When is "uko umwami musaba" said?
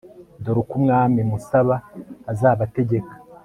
0.63-1.75